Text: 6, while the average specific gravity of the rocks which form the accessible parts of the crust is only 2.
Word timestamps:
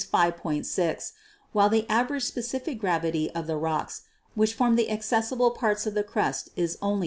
6, 0.71 1.13
while 1.51 1.69
the 1.69 1.87
average 1.87 2.23
specific 2.23 2.79
gravity 2.79 3.29
of 3.35 3.45
the 3.45 3.55
rocks 3.55 4.01
which 4.33 4.55
form 4.55 4.75
the 4.75 4.89
accessible 4.89 5.51
parts 5.51 5.85
of 5.85 5.93
the 5.93 6.01
crust 6.03 6.49
is 6.55 6.75
only 6.81 6.99
2. 6.99 6.99